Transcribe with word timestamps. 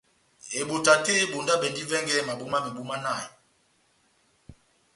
Ebota 0.59 0.93
tɛ́h 1.03 1.15
yé 1.17 1.23
ebondabɛndi 1.25 1.83
vɛngɛ 1.89 2.15
mabo 2.27 2.45
mámebu 2.51 2.81
manahi. 2.89 3.27